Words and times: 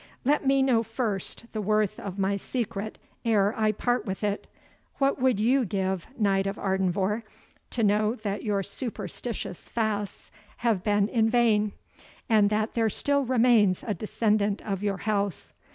Let 0.25 0.47
me 0.47 0.63
know 0.63 0.81
first 0.81 1.45
the 1.53 1.61
worth 1.61 1.99
of 1.99 2.17
my 2.17 2.35
secret 2.35 2.97
ere 3.23 3.53
I 3.55 3.71
part 3.71 4.03
with 4.03 4.23
it 4.23 4.47
What 4.95 5.21
would 5.21 5.39
you 5.39 5.63
give, 5.63 6.07
Knight 6.17 6.47
of 6.47 6.55
Ardenvohr, 6.57 7.21
to 7.69 7.83
know 7.83 8.15
that 8.15 8.41
your 8.41 8.63
superstitious 8.63 9.69
fasts 9.69 10.31
have 10.65 10.83
been 10.83 11.29
vain, 11.29 11.73
and 12.27 12.49
that 12.49 12.73
there 12.73 12.89
still 12.89 13.25
remains 13.25 13.83
a 13.85 13.93
descendant 13.93 14.63
of 14.65 14.81
your 14.81 14.97
house? 14.97 15.53